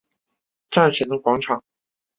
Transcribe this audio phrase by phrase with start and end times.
[0.71, 1.63] 战神广场之间。